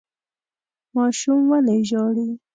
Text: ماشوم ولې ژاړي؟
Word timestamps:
ماشوم 0.95 1.39
ولې 1.51 1.77
ژاړي؟ 1.89 2.27